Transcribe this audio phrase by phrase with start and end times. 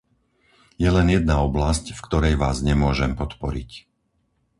[0.83, 3.69] Je len jedna oblasť, v ktorej vás nemôžem podporiť.